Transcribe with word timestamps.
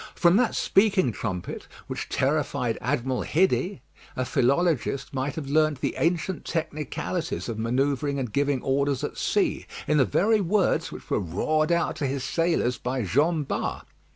From 0.15 0.35
that 0.37 0.55
speaking 0.55 1.11
trumpet 1.11 1.67
which 1.85 2.09
terrified 2.09 2.79
Admiral 2.81 3.21
Hidde, 3.21 3.81
a 4.15 4.25
philologist 4.25 5.13
might 5.13 5.35
have 5.35 5.45
learnt 5.47 5.79
the 5.79 5.93
ancient 5.95 6.43
technicalities 6.43 7.47
of 7.47 7.59
manoeuvring 7.59 8.17
and 8.17 8.33
giving 8.33 8.63
orders 8.63 9.03
at 9.03 9.15
sea, 9.15 9.67
in 9.87 9.97
the 9.97 10.03
very 10.05 10.41
words 10.41 10.91
which 10.91 11.11
were 11.11 11.19
roared 11.19 11.71
out 11.71 11.95
to 11.97 12.07
his 12.07 12.23
sailors 12.23 12.79
by 12.79 13.03
Jean 13.03 13.43
Bart. 13.43 13.85